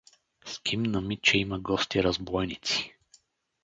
Скимна 0.45 1.01
ми, 1.01 1.17
че 1.17 1.37
има 1.37 1.59
гости 1.59 2.03
разбойници. 2.03 2.95